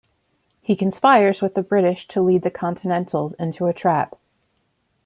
He 0.61 0.75
conspires 0.75 1.43
with 1.43 1.53
the 1.53 1.61
British 1.61 2.07
to 2.07 2.23
lead 2.23 2.41
the 2.41 2.49
Continentals 2.49 3.35
into 3.37 3.67
a 3.67 3.71
trap. 3.73 4.15